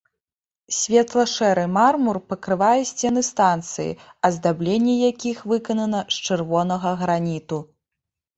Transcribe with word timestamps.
Светла-шэры 0.77 1.65
мармур 1.75 2.17
пакрывае 2.31 2.81
сцены 2.91 3.21
станцыі, 3.31 3.93
аздабленне 4.31 4.95
якіх 5.11 5.37
выканана 5.53 6.01
з 6.17 6.25
чырвонага 6.27 6.97
граніту. 7.05 7.63